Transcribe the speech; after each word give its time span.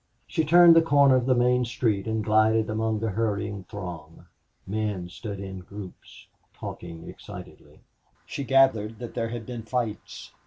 She 0.25 0.43
turned 0.43 0.75
the 0.75 0.81
corner 0.81 1.15
of 1.15 1.27
the 1.27 1.35
main 1.35 1.63
street 1.63 2.07
and 2.07 2.23
glided 2.23 2.71
among 2.71 2.97
the 3.01 3.11
hurrying 3.11 3.65
throng. 3.65 4.25
Men 4.65 5.09
stood 5.09 5.39
in 5.39 5.59
groups, 5.59 6.25
talking 6.55 7.07
excitedly. 7.07 7.81
She 8.25 8.43
gathered 8.43 8.97
that 8.97 9.13
there 9.13 9.29
had 9.29 9.45
been 9.45 9.61
fights. 9.61 10.31